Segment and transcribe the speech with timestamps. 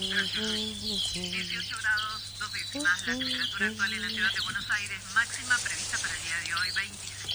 [0.00, 5.98] 18 grados, dos décimas, la temperatura actual en la ciudad de Buenos Aires, máxima prevista
[5.98, 7.34] para el día de hoy, 26.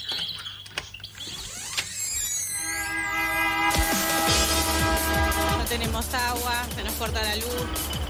[5.58, 7.46] No tenemos agua, se nos corta la luz,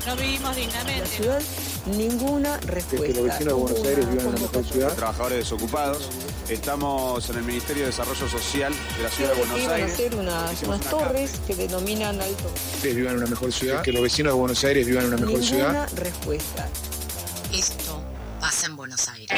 [0.07, 1.02] no vivimos dignamente.
[1.02, 1.41] La ciudad,
[1.86, 3.05] ninguna respuesta.
[3.05, 4.95] que los vecinos de Buenos Aires vivan en una mejor ciudad.
[4.95, 6.09] Trabajadores desocupados.
[6.50, 9.93] Estamos en el Ministerio de Desarrollo Social de la ciudad de Buenos Iban a Aires.
[9.93, 12.52] hacer unas, unas una torres que denominan alto.
[12.75, 13.82] Ustedes vivan en una mejor ciudad.
[13.83, 15.89] Que los vecinos de Buenos Aires vivan en una mejor Ninguna ciudad.
[15.97, 16.68] respuesta.
[17.54, 18.01] Esto
[18.39, 19.29] pasa en Buenos Aires.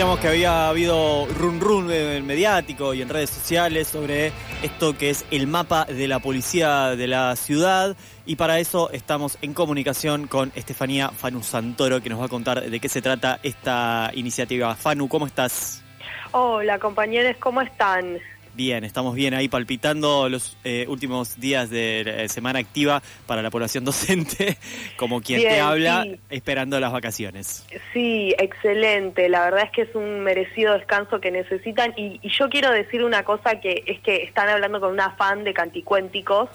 [0.00, 4.32] Decíamos que había habido run run eh, mediático y en redes sociales sobre
[4.62, 9.36] esto que es el mapa de la policía de la ciudad y para eso estamos
[9.42, 13.40] en comunicación con Estefanía Fanu Santoro que nos va a contar de qué se trata
[13.42, 14.74] esta iniciativa.
[14.74, 15.84] Fanu, ¿cómo estás?
[16.30, 18.20] Hola compañeros, ¿cómo están?
[18.54, 23.50] Bien, estamos bien ahí palpitando los eh, últimos días de eh, semana activa para la
[23.50, 24.58] población docente,
[24.96, 26.16] como quien te habla, sí.
[26.30, 27.64] esperando las vacaciones.
[27.92, 29.28] Sí, excelente.
[29.28, 31.94] La verdad es que es un merecido descanso que necesitan.
[31.96, 35.44] Y, y yo quiero decir una cosa que es que están hablando con una fan
[35.44, 36.48] de canticuénticos.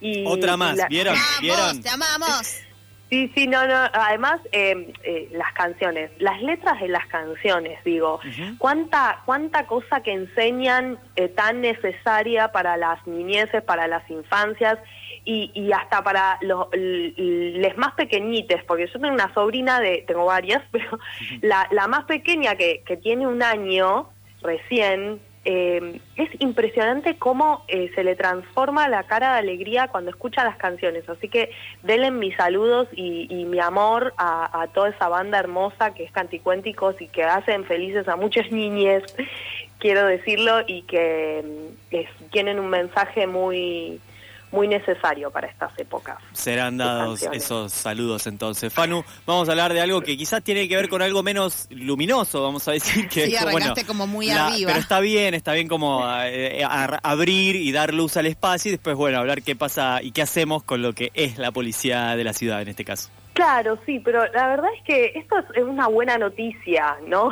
[0.00, 1.16] Y, Otra más, la- ¿vieron?
[1.40, 1.60] ¿Vieron?
[1.60, 2.56] ¡Vamos, te amamos!
[3.12, 3.74] Sí, sí, no, no.
[3.92, 8.20] Además, eh, eh, las canciones, las letras de las canciones, digo,
[8.56, 14.78] cuánta cuánta cosa que enseñan eh, tan necesaria para las niñeces, para las infancias
[15.26, 20.24] y, y hasta para los les más pequeñites, porque yo tengo una sobrina de, tengo
[20.24, 20.98] varias, pero
[21.42, 24.08] la, la más pequeña que, que tiene un año
[24.40, 30.44] recién, eh, es impresionante cómo eh, se le transforma la cara de alegría cuando escucha
[30.44, 31.08] las canciones.
[31.08, 31.50] Así que
[31.82, 36.12] denle mis saludos y, y mi amor a, a toda esa banda hermosa que es
[36.12, 39.02] Canticuénticos y que hacen felices a muchas niñes,
[39.78, 41.42] quiero decirlo, y que
[41.90, 44.00] es- tienen un mensaje muy
[44.52, 46.18] muy necesario para estas épocas.
[46.32, 48.72] Serán dados esos saludos entonces.
[48.72, 52.42] Fanu, vamos a hablar de algo que quizás tiene que ver con algo menos luminoso,
[52.42, 54.68] vamos a decir que Sí, es como, arrancaste como muy la- arriba.
[54.68, 58.72] Pero está bien, está bien como eh, a- abrir y dar luz al espacio y
[58.72, 62.24] después, bueno, hablar qué pasa y qué hacemos con lo que es la policía de
[62.24, 63.08] la ciudad en este caso.
[63.32, 67.30] Claro, sí, pero la verdad es que esto es una buena noticia, ¿no?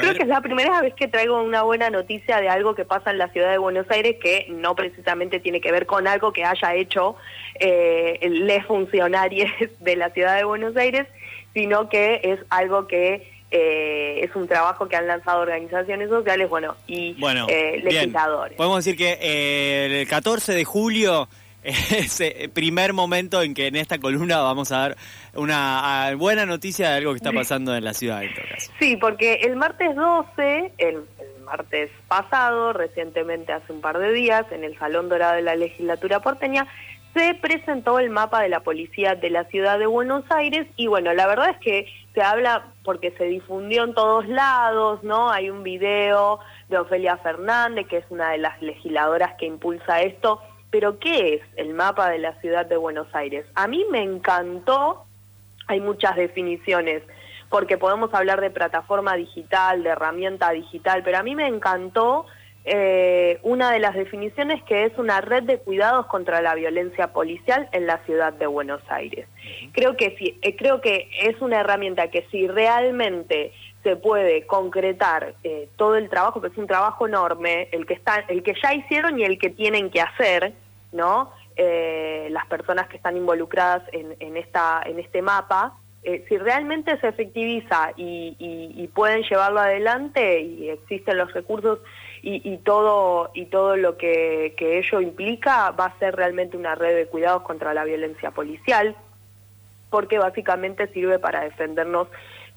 [0.00, 3.10] Creo que es la primera vez que traigo una buena noticia de algo que pasa
[3.10, 6.44] en la ciudad de Buenos Aires que no precisamente tiene que ver con algo que
[6.44, 7.16] haya hecho
[7.58, 11.06] eh, les funcionarios de la ciudad de Buenos Aires,
[11.54, 16.76] sino que es algo que eh, es un trabajo que han lanzado organizaciones sociales, bueno,
[16.86, 17.84] y Bueno, eh, bien.
[17.84, 18.56] legisladores.
[18.56, 21.28] Podemos decir que eh, el 14 de julio
[21.62, 24.96] es el primer momento en que en esta columna vamos a dar
[25.34, 28.72] una buena noticia de algo que está pasando en la ciudad en todo caso.
[28.78, 34.46] Sí, porque el martes 12, el, el martes pasado, recientemente hace un par de días,
[34.52, 36.66] en el Salón Dorado de la Legislatura porteña,
[37.14, 41.12] se presentó el mapa de la policía de la ciudad de Buenos Aires y bueno,
[41.12, 45.30] la verdad es que se habla porque se difundió en todos lados, ¿no?
[45.30, 50.40] Hay un video de Ofelia Fernández, que es una de las legisladoras que impulsa esto,
[50.70, 53.44] pero ¿qué es el mapa de la ciudad de Buenos Aires?
[53.54, 55.06] A mí me encantó
[55.70, 57.02] hay muchas definiciones,
[57.48, 62.26] porque podemos hablar de plataforma digital, de herramienta digital, pero a mí me encantó
[62.64, 67.68] eh, una de las definiciones que es una red de cuidados contra la violencia policial
[67.72, 69.28] en la ciudad de Buenos Aires.
[69.72, 75.34] Creo que sí, eh, creo que es una herramienta que si realmente se puede concretar
[75.42, 78.74] eh, todo el trabajo, que es un trabajo enorme, el que está, el que ya
[78.74, 80.52] hicieron y el que tienen que hacer,
[80.92, 81.32] ¿no?
[81.56, 86.98] Eh, las personas que están involucradas en, en esta, en este mapa, eh, si realmente
[87.00, 91.78] se efectiviza y, y- pueden llevarlo adelante y existen los recursos
[92.22, 96.96] y, y todo y todo lo que ello implica, va a ser realmente una red
[96.96, 98.96] de cuidados contra la violencia policial,
[99.90, 102.08] porque básicamente sirve para defendernos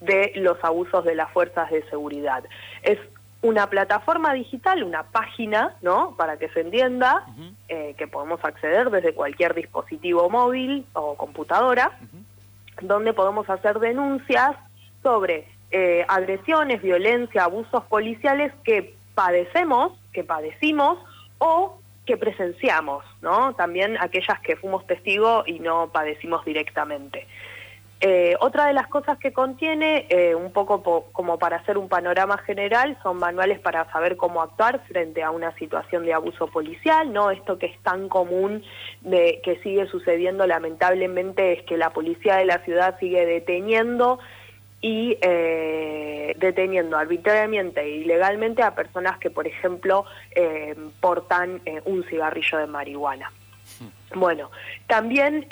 [0.03, 2.43] de los abusos de las fuerzas de seguridad.
[2.81, 2.99] Es
[3.41, 6.15] una plataforma digital, una página, ¿no?
[6.17, 7.25] Para que se entienda,
[7.67, 11.99] eh, que podemos acceder desde cualquier dispositivo móvil o computadora,
[12.81, 14.55] donde podemos hacer denuncias
[15.03, 20.97] sobre eh, agresiones, violencia, abusos policiales que padecemos, que padecimos
[21.37, 23.53] o que presenciamos, ¿no?
[23.55, 27.27] También aquellas que fuimos testigos y no padecimos directamente.
[28.05, 31.87] Eh, otra de las cosas que contiene, eh, un poco po- como para hacer un
[31.87, 37.13] panorama general, son manuales para saber cómo actuar frente a una situación de abuso policial,
[37.13, 37.31] ¿no?
[37.31, 38.61] Esto que es tan común
[38.99, 44.19] de, que sigue sucediendo lamentablemente es que la policía de la ciudad sigue deteniendo
[44.81, 50.03] y eh, deteniendo arbitrariamente e ilegalmente a personas que, por ejemplo,
[50.99, 53.31] portan un cigarrillo de marihuana.
[54.13, 54.51] Bueno,
[54.87, 55.47] también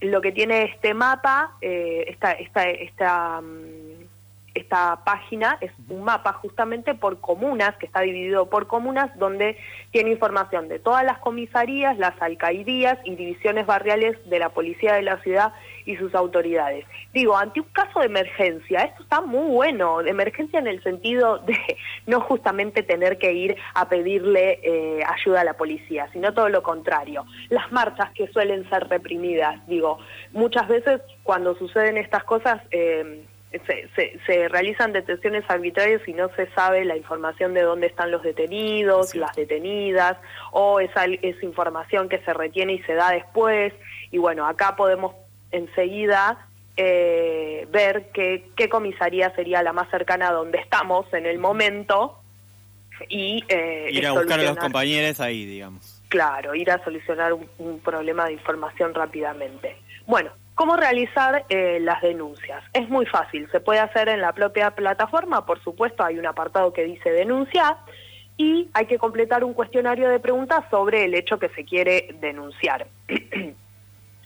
[0.00, 4.04] lo que tiene este mapa, eh, esta, esta, esta, mm,
[4.54, 9.56] esta página es un mapa justamente por comunas, que está dividido por comunas, donde
[9.90, 15.02] tiene información de todas las comisarías, las alcaldías y divisiones barriales de la policía de
[15.02, 15.52] la ciudad
[15.86, 16.84] y sus autoridades.
[17.14, 21.38] Digo, ante un caso de emergencia, esto está muy bueno, de emergencia en el sentido
[21.38, 21.56] de
[22.06, 26.62] no justamente tener que ir a pedirle eh, ayuda a la policía, sino todo lo
[26.62, 27.24] contrario.
[27.48, 29.98] Las marchas que suelen ser reprimidas, digo,
[30.32, 32.60] muchas veces cuando suceden estas cosas...
[32.70, 33.22] eh,
[33.66, 38.10] se, se- se realizan detenciones arbitrarias y no se sabe la información de dónde están
[38.10, 40.18] los detenidos, las detenidas,
[40.50, 43.72] o esa, esa información que se retiene y se da después.
[44.10, 45.14] Y bueno, acá podemos
[45.56, 51.38] enseguida eh, ver qué, qué comisaría sería la más cercana a donde estamos en el
[51.38, 52.18] momento
[53.08, 56.02] y eh, Ir a buscar a los compañeros ahí, digamos.
[56.08, 59.76] Claro, ir a solucionar un, un problema de información rápidamente.
[60.06, 62.62] Bueno, ¿cómo realizar eh, las denuncias?
[62.72, 66.72] Es muy fácil, se puede hacer en la propia plataforma, por supuesto hay un apartado
[66.72, 67.76] que dice denunciar
[68.36, 72.86] y hay que completar un cuestionario de preguntas sobre el hecho que se quiere denunciar.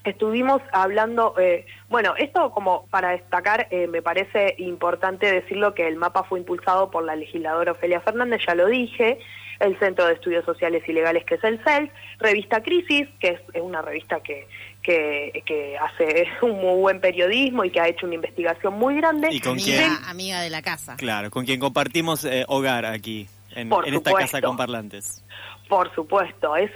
[0.05, 5.97] Estuvimos hablando, eh, bueno, esto como para destacar, eh, me parece importante decirlo que el
[5.97, 9.19] mapa fue impulsado por la legisladora Ofelia Fernández, ya lo dije,
[9.61, 13.41] el Centro de Estudios Sociales y Legales, que es el CELS, Revista Crisis, que es,
[13.52, 14.49] es una revista que,
[14.82, 19.29] que, que hace un muy buen periodismo y que ha hecho una investigación muy grande.
[19.31, 19.93] ¿Y con quién?
[20.06, 20.97] amiga de la casa.
[20.97, 25.23] Claro, con quien compartimos eh, hogar aquí, en, en esta casa con parlantes.
[25.71, 26.73] Por supuesto, es,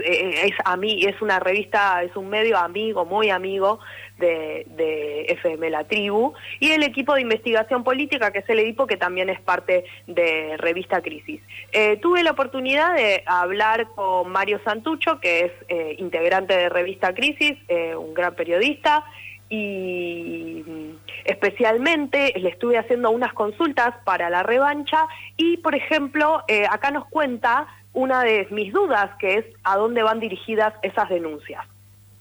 [0.64, 3.80] a mí, es una revista, es un medio amigo, muy amigo
[4.18, 8.86] de, de FM La Tribu, y el equipo de investigación política, que es el equipo
[8.86, 11.40] que también es parte de Revista Crisis.
[11.72, 17.12] Eh, tuve la oportunidad de hablar con Mario Santucho, que es eh, integrante de Revista
[17.12, 19.04] Crisis, eh, un gran periodista,
[19.48, 20.90] y mm,
[21.24, 27.66] especialmente le estuve haciendo unas consultas para la revancha y, por ejemplo, acá nos cuenta
[27.94, 31.64] una de mis dudas, que es a dónde van dirigidas esas denuncias.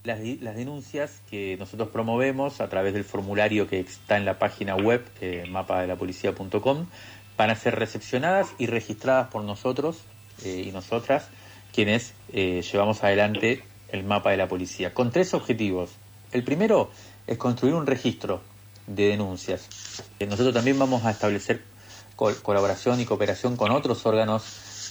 [0.04, 4.76] Las, las denuncias que nosotros promovemos a través del formulario que está en la página
[4.76, 6.86] web eh, mapadelapolicía.com
[7.38, 10.04] van a ser recepcionadas y registradas por nosotros
[10.46, 11.30] eh, y nosotras
[11.74, 15.92] quienes eh, llevamos adelante el mapa de la policía con tres objetivos.
[16.32, 16.92] El primero
[17.26, 18.42] es construir un registro
[18.88, 19.70] de denuncias.
[20.20, 21.62] Eh, nosotros también vamos a establecer
[22.16, 24.44] col- colaboración y cooperación con otros órganos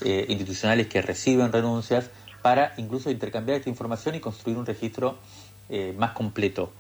[0.04, 2.10] eh, institucionales que reciben renuncias
[2.43, 5.19] para incluso intercambiar esta información y construir un registro
[5.69, 6.72] eh, más completo.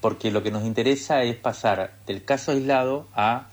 [0.00, 3.48] Porque lo que nos interesa es pasar del caso aislado a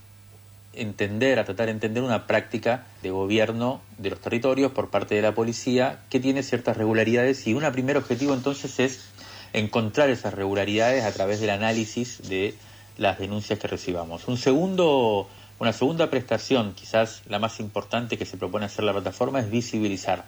[0.73, 5.21] entender, a tratar de entender una práctica de gobierno de los territorios por parte de
[5.21, 9.05] la policía que tiene ciertas regularidades y un primer objetivo entonces es
[9.53, 12.55] encontrar esas regularidades a través del análisis de
[12.97, 14.27] las denuncias que recibamos.
[14.27, 15.29] Un segundo,
[15.59, 20.25] una segunda prestación, quizás la más importante que se propone hacer la plataforma, es visibilizar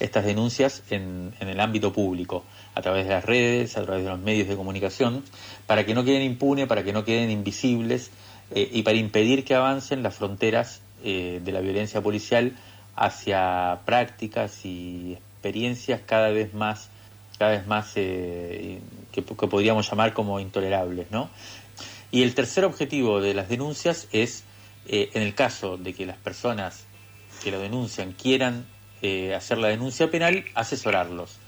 [0.00, 4.18] estas denuncias en, el ámbito público, a través de las redes, a través de los
[4.18, 5.24] medios de comunicación,
[5.66, 8.10] para que no queden impunes, para que no queden invisibles
[8.54, 12.56] eh, y para impedir que avancen las fronteras eh, de la violencia policial
[12.96, 16.90] hacia prácticas y experiencias cada vez más
[17.38, 18.80] cada vez más eh,
[19.12, 21.30] que, que podríamos llamar como intolerables, ¿no?
[22.10, 24.44] Y el tercer objetivo de las denuncias es,
[24.86, 26.84] eh, en el caso de que las personas
[27.42, 28.66] que lo denuncian quieran
[29.02, 31.38] eh, hacer la denuncia penal, asesorarlos.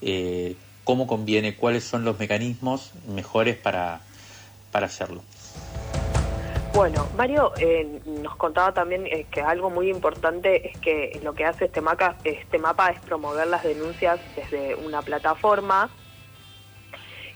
[0.00, 4.00] Eh, cómo conviene, cuáles son los mecanismos mejores para,
[4.70, 5.22] para hacerlo.
[6.74, 11.44] Bueno, Mario eh, nos contaba también eh, que algo muy importante es que lo que
[11.44, 15.88] hace este mapa, este mapa es promover las denuncias desde una plataforma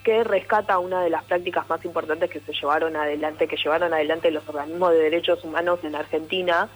[0.02, 4.30] que rescata una de las prácticas más importantes que se llevaron adelante, que llevaron adelante
[4.30, 6.68] los organismos de derechos humanos en Argentina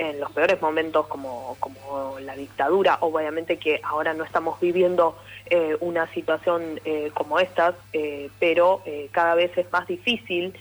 [0.00, 5.76] en los peores momentos como, como la dictadura, obviamente que ahora no estamos viviendo eh,
[5.80, 8.82] una situación eh, como estas, eh, pero
[9.12, 10.54] cada vez es más difícil,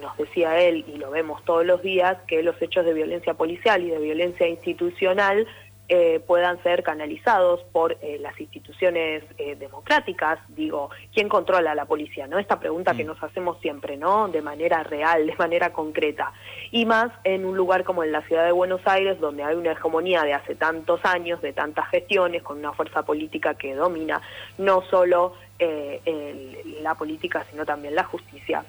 [0.00, 3.82] nos decía él, y lo vemos todos los días, que los hechos de violencia policial
[3.82, 5.46] y de violencia institucional
[5.88, 10.38] eh, puedan ser canalizados por eh, las instituciones eh, democráticas.
[10.48, 12.26] Digo, ¿quién controla la policía?
[12.26, 12.38] ¿No?
[12.38, 14.28] Esta pregunta que nos hacemos siempre, ¿no?
[14.28, 16.32] De manera real, de manera concreta.
[16.70, 19.72] Y más en un lugar como en la ciudad de Buenos Aires, donde hay una
[19.72, 24.22] hegemonía de hace tantos años, de tantas gestiones, con una fuerza política que domina
[24.56, 28.64] no solo el- la política, sino también la justicia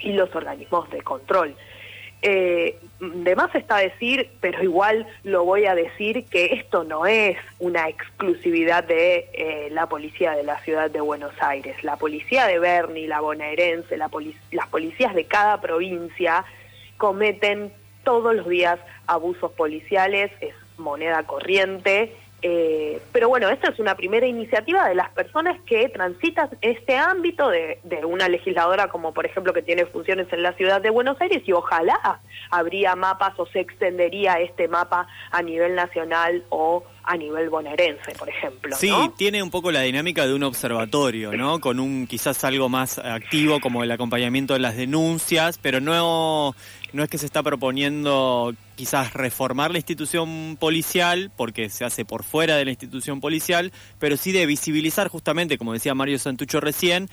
[0.00, 1.54] y los organismos de control.
[2.26, 7.36] Eh, de más está decir, pero igual lo voy a decir, que esto no es
[7.58, 11.84] una exclusividad de eh, la policía de la ciudad de Buenos Aires.
[11.84, 16.46] La policía de Berni, la bonaerense, la poli- las policías de cada provincia
[16.96, 17.70] cometen
[18.04, 22.16] todos los días abusos policiales, es moneda corriente.
[22.46, 27.48] Eh, pero bueno, esta es una primera iniciativa de las personas que transitan este ámbito
[27.48, 31.18] de, de una legisladora como por ejemplo que tiene funciones en la ciudad de Buenos
[31.22, 32.20] Aires y ojalá
[32.50, 38.28] habría mapas o se extendería este mapa a nivel nacional o a nivel bonaerense, por
[38.28, 38.76] ejemplo.
[38.76, 39.10] Sí, ¿no?
[39.12, 41.60] tiene un poco la dinámica de un observatorio, ¿no?
[41.60, 46.54] Con un quizás algo más activo como el acompañamiento de las denuncias, pero no,
[46.92, 52.24] no es que se está proponiendo quizás reformar la institución policial, porque se hace por
[52.24, 57.08] fuera de la institución policial, pero sí de visibilizar justamente, como decía Mario Santucho recién,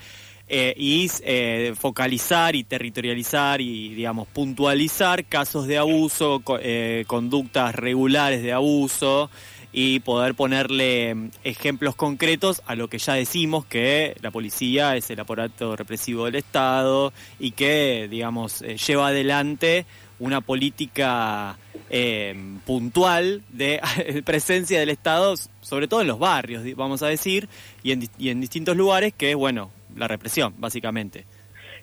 [0.48, 7.74] eh, y eh, focalizar y territorializar y, digamos, puntualizar casos de abuso, co- eh, conductas
[7.74, 9.30] regulares de abuso
[9.72, 15.10] y poder ponerle mm, ejemplos concretos a lo que ya decimos que la policía es
[15.10, 19.86] el aparato represivo del Estado y que, digamos, eh, lleva adelante
[20.18, 21.56] una política
[21.90, 23.80] eh, puntual de
[24.24, 27.48] presencia del Estado, sobre todo en los barrios, vamos a decir,
[27.82, 31.24] y en, y en distintos lugares, que es, bueno, la represión, básicamente.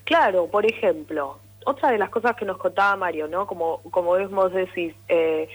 [0.05, 3.45] Claro, por ejemplo, otra de las cosas que nos contaba Mario, ¿no?
[3.45, 5.49] Como, como vos decís, eh,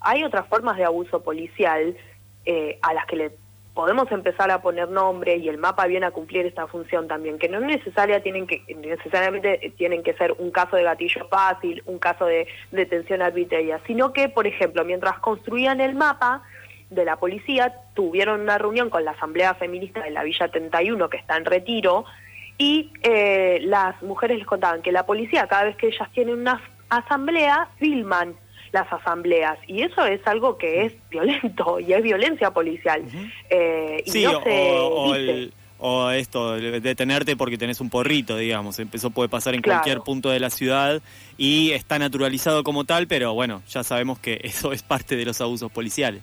[0.00, 1.96] Hay otras formas de abuso policial
[2.44, 3.32] eh, a las que le
[3.74, 7.48] podemos empezar a poner nombre y el mapa viene a cumplir esta función también, que
[7.48, 12.26] no necesaria tienen que, necesariamente tienen que ser un caso de gatillo fácil, un caso
[12.26, 16.42] de detención arbitraria, sino que, por ejemplo, mientras construían el mapa,
[16.90, 21.16] de la policía tuvieron una reunión con la Asamblea Feminista de la Villa 31, que
[21.16, 22.04] está en retiro,
[22.58, 26.60] y eh, las mujeres les contaban que la policía, cada vez que ellas tienen una
[26.90, 28.34] asamblea, filman
[28.72, 29.58] las asambleas.
[29.66, 33.02] Y eso es algo que es violento y es violencia policial.
[33.48, 35.30] Eh, y Sí, no o, se o dice.
[35.30, 38.78] el- o esto, detenerte porque tenés un porrito, digamos.
[38.78, 39.80] Eso puede pasar en Claro.
[39.80, 41.00] cualquier punto de la ciudad
[41.38, 45.40] y está naturalizado como tal, pero bueno, ya sabemos que eso es parte de los
[45.40, 46.22] abusos policiales.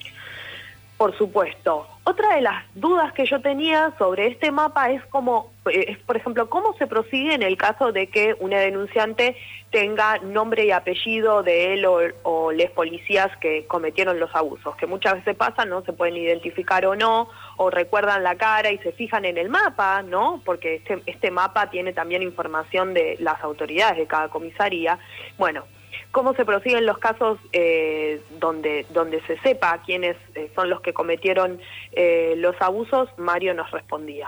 [0.98, 1.88] Por supuesto.
[2.06, 6.18] Otra de las dudas que yo tenía sobre este mapa es cómo, eh, es, por
[6.18, 9.36] ejemplo, cómo se prosigue en el caso de que una denunciante
[9.70, 14.88] tenga nombre y apellido de él o, o les policías que cometieron los abusos, que
[14.88, 18.92] muchas veces pasa, no se pueden identificar o no, o recuerdan la cara y se
[18.94, 20.42] fijan en el mapa, ¿no?
[20.46, 24.98] Porque este, este mapa tiene también información de las autoridades de cada comisaría.
[25.38, 25.66] Bueno,
[26.12, 30.94] cómo se prosiguen los casos eh, donde, donde se sepa quiénes eh, son los que
[30.94, 31.60] cometieron
[31.92, 34.28] eh, los abusos, Mario nos respondía.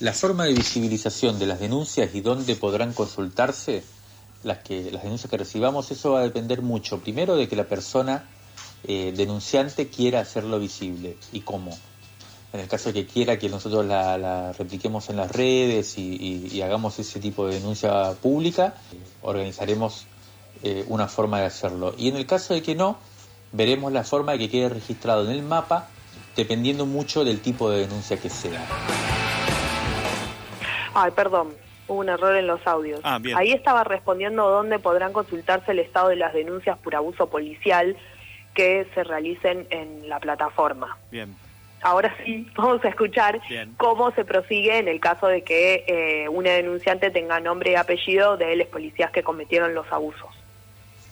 [0.00, 3.82] La forma de visibilización de las denuncias y dónde podrán consultarse
[4.44, 7.00] las, que, las denuncias que recibamos, eso va a depender mucho.
[7.00, 8.24] Primero de que la persona
[8.86, 11.76] eh, denunciante quiera hacerlo visible y cómo.
[12.52, 16.48] En el caso de que quiera que nosotros la, la repliquemos en las redes y,
[16.52, 18.74] y- hagamos ese tipo de denuncia pública,
[19.22, 20.06] organizaremos
[20.66, 21.94] eh, una forma de hacerlo.
[21.96, 22.98] Y en el caso de que no,
[23.52, 25.86] veremos la forma de que quede registrado en el mapa,
[26.34, 28.66] dependiendo mucho del tipo de denuncia que sea.
[30.92, 31.54] Ay, perdón,
[31.86, 32.98] hubo un error en los audios.
[33.04, 33.38] Ah, bien.
[33.38, 37.96] Ahí estaba respondiendo dónde podrán consultarse el estado de las denuncias por abuso policial
[38.52, 40.98] que se realicen en la plataforma.
[41.12, 41.36] Bien.
[41.82, 43.72] Ahora sí, vamos a escuchar Bien.
[43.76, 48.36] cómo se prosigue en el caso de que eh, una denunciante tenga nombre y apellido
[48.36, 50.35] de los policías que cometieron los abusos.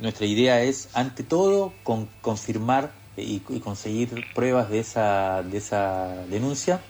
[0.04, 6.82] Nuestra idea es, ante todo, con- confirmar y, conseguir pruebas de esa, de esa denuncia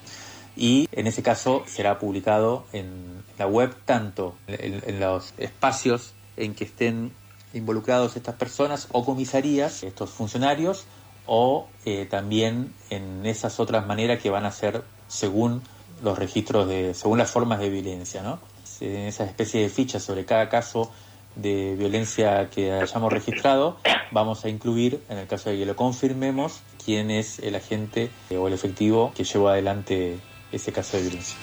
[0.56, 6.64] y en ese caso será publicado en la web tanto en, los espacios en que
[6.64, 7.12] estén
[7.52, 10.85] involucrados estas personas o comisarías, estos funcionarios,
[11.28, 15.62] o eh, también en esas otras maneras que van a ser según
[16.02, 18.40] los registros de, según las formas de violencia, ¿no?
[18.80, 20.90] En esa especie de fichas sobre cada caso
[21.36, 23.78] de violencia que hayamos registrado,
[24.10, 28.36] vamos a incluir, en el caso de que lo confirmemos, quién es el agente eh,
[28.36, 30.18] o el efectivo que llevó adelante
[30.52, 31.36] ese caso de violencia.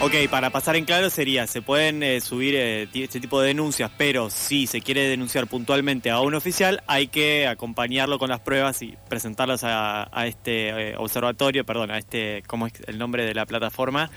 [0.00, 3.90] Ok, para pasar en claro sería, se pueden eh, subir eh, este tipo de denuncias,
[3.96, 8.82] pero si se quiere denunciar puntualmente a un oficial, hay que acompañarlo con las pruebas
[8.82, 14.10] y presentarlas a, este observatorio, perdón, a este, ¿cómo es el nombre de la plataforma?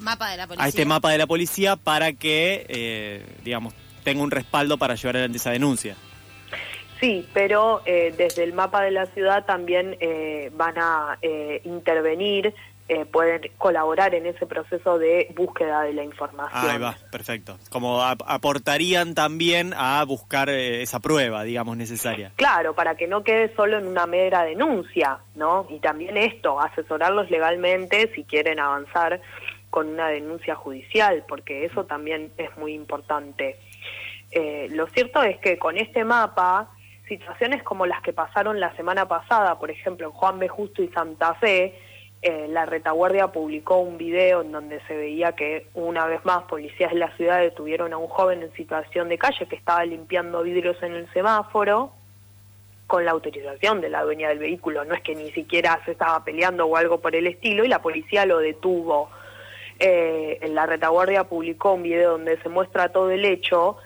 [0.00, 0.64] Mapa de la policía.
[0.64, 3.74] a este mapa de la policía para que, eh, digamos,
[4.04, 5.96] tenga un respaldo para llevar adelante esa denuncia.
[7.00, 12.52] Sí, pero eh, desde el mapa de la ciudad también eh, van a eh, intervenir,
[12.88, 16.70] eh, pueden colaborar en ese proceso de búsqueda de la información.
[16.70, 17.56] Ahí va, perfecto.
[17.70, 22.32] Como ap- aportarían también a buscar eh, esa prueba, digamos, necesaria.
[22.34, 25.66] Claro, para que no quede solo en una mera denuncia, ¿no?
[25.70, 29.20] Y también esto, asesorarlos legalmente si quieren avanzar
[29.70, 33.56] con una denuncia judicial, porque eso también es muy importante.
[34.30, 36.70] Eh, lo cierto es que con este mapa,
[37.06, 40.48] situaciones como las que pasaron la semana pasada, por ejemplo, en Juan B.
[40.48, 41.74] Justo y Santa Fe,
[42.20, 46.92] eh, la retaguardia publicó un video en donde se veía que una vez más policías
[46.92, 50.82] de la ciudad detuvieron a un joven en situación de calle que estaba limpiando vidrios
[50.82, 51.92] en el semáforo
[52.88, 56.24] con la autorización de la dueña del vehículo, no es que ni siquiera se estaba
[56.24, 59.10] peleando o algo por el estilo y la policía lo detuvo.
[59.78, 63.76] Eh, en la retaguardia publicó un video donde se muestra todo el hecho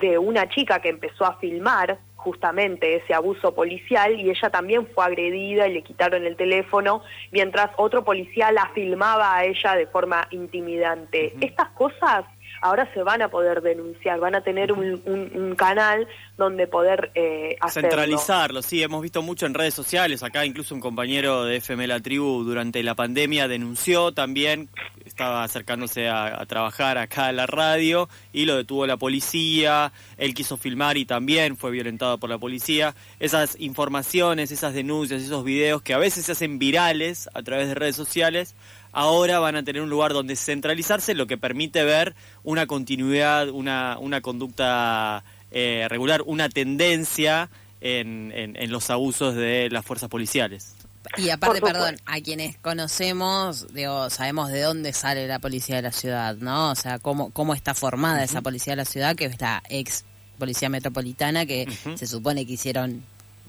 [0.00, 5.04] de una chica que empezó a filmar justamente ese abuso policial y ella también fue
[5.04, 10.26] agredida y le quitaron el teléfono mientras otro policía la filmaba a ella de forma
[10.30, 11.34] intimidante.
[11.40, 12.24] Estas cosas
[12.60, 16.06] ahora se van a poder denunciar, van a tener un, un- un canal
[16.38, 17.90] donde poder eh, hacerlo.
[17.90, 21.98] Centralizarlo, sí, hemos visto mucho en redes sociales, acá incluso un compañero de FM La
[21.98, 24.68] Tribu durante la pandemia denunció también,
[25.12, 30.32] estaba acercándose a, a trabajar acá a la radio y lo detuvo la policía, él
[30.34, 32.94] quiso filmar y también fue violentado por la policía.
[33.20, 37.74] Esas informaciones, esas denuncias, esos videos que a veces se hacen virales a través de
[37.74, 38.54] redes sociales,
[38.92, 43.98] ahora van a tener un lugar donde centralizarse, lo que permite ver una continuidad, una,
[44.00, 47.50] una conducta eh, regular, una tendencia
[47.82, 50.74] en, en- en los abusos de las fuerzas policiales.
[51.16, 55.92] Y aparte, perdón, a quienes conocemos, digo, sabemos de dónde sale la policía de la
[55.92, 56.70] ciudad, ¿no?
[56.70, 60.04] O sea, cómo, cómo está formada esa policía de la ciudad, que es la ex
[60.38, 61.66] policía metropolitana, que
[61.96, 63.02] se supone que hicieron,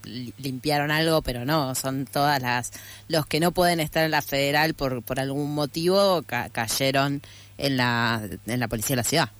[0.04, 2.72] li- limpiaron algo, pero no, son todas las,
[3.08, 7.22] los que no pueden estar en la federal por, por algún motivo, ca- cayeron
[7.58, 9.30] en la, en la policía de la ciudad.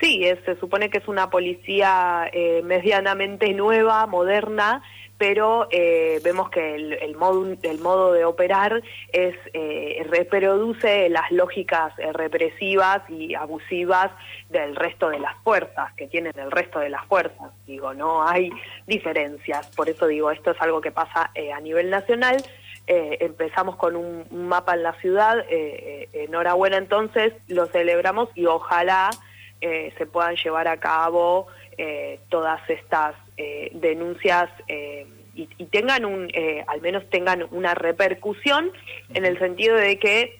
[0.00, 4.82] Sí, es- se supone que es una policía eh, medianamente nueva, moderna,
[5.20, 11.92] pero eh, vemos que el, modo, el modo de operar es eh, reproduce las lógicas
[11.98, 14.10] eh, represivas y abusivas
[14.48, 17.52] del resto de las fuerzas, que tienen el resto de las fuerzas.
[17.66, 18.50] Digo, no hay
[18.86, 19.66] diferencias.
[19.76, 22.42] Por eso digo, esto es algo que pasa eh, a nivel nacional.
[22.86, 28.46] Eh, empezamos con un, mapa en la ciudad, eh, eh, enhorabuena entonces, lo celebramos y
[28.46, 29.10] ojalá
[29.60, 31.46] se puedan llevar a cabo
[32.30, 38.70] todas estas eh, denuncias eh, y, y tengan un, eh, al menos tengan una repercusión
[39.14, 40.38] en el sentido de que,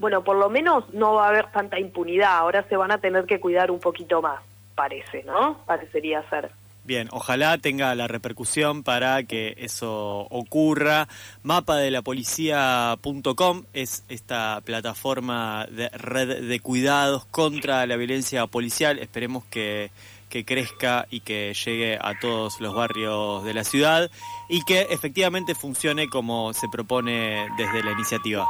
[0.00, 3.26] bueno, por lo menos no va a haber tanta impunidad, ahora se van a tener
[3.26, 4.42] que cuidar un poquito más,
[4.74, 5.64] parece, ¿no?
[5.66, 6.50] Parecería ser.
[6.82, 11.06] Bien, ojalá tenga la repercusión para que eso ocurra.
[11.44, 18.98] Mapadelapolicía.com es esta plataforma de red de cuidados contra la violencia policial.
[18.98, 19.92] Esperemos que,
[20.28, 24.10] que crezca y que llegue a todos los barrios de la ciudad
[24.48, 28.46] y que efectivamente funcione como se propone desde la iniciativa.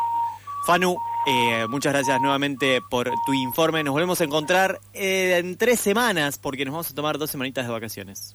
[0.66, 3.84] Fanu, eh, muchas gracias nuevamente por tu informe.
[3.84, 7.66] Nos volvemos a encontrar eh, en tres semanas porque nos vamos a tomar dos semanitas
[7.66, 8.34] de vacaciones.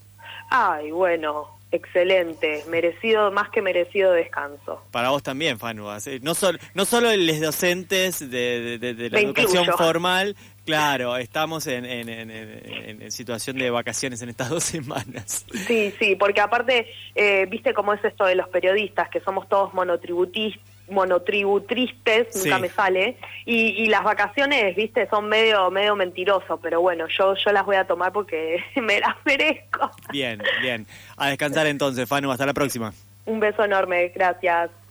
[0.50, 4.82] Ay, bueno, excelente, merecido, más que merecido descanso.
[4.92, 5.88] Para vos también, Fanu.
[6.22, 9.78] No, sol- no solo los docentes de, de- de- de la Me educación incluyo.
[9.78, 15.46] formal, claro, estamos en, en- en- en- en situación de vacaciones en estas dos semanas.
[15.68, 19.72] Sí, sí, porque aparte, eh, viste cómo es esto de los periodistas, que somos todos
[19.72, 20.60] monotributis-
[20.92, 22.62] monotributristes, nunca Sí.
[22.62, 27.52] me sale, y, y las vacaciones, viste, son medio medio mentirosos, pero bueno, yo yo
[27.52, 29.92] las voy a tomar porque me las merezco.
[30.12, 30.86] Bien, bien.
[31.18, 32.32] A descansar entonces, Fanu.
[32.32, 32.94] Hasta la próxima.
[33.26, 34.72] Un beso enorme, gracias.